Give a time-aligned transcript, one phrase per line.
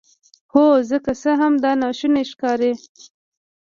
[0.51, 2.71] هو زه که څه هم دا ناشونی ښکاري